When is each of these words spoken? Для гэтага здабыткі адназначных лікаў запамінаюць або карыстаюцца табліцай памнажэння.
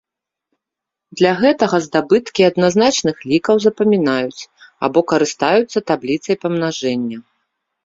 Для 1.19 1.31
гэтага 1.41 1.77
здабыткі 1.87 2.41
адназначных 2.51 3.17
лікаў 3.33 3.55
запамінаюць 3.67 4.41
або 4.89 4.99
карыстаюцца 5.15 5.85
табліцай 5.93 6.35
памнажэння. 6.47 7.17